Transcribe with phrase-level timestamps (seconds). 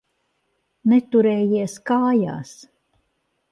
[0.93, 2.57] Neturējies kājās.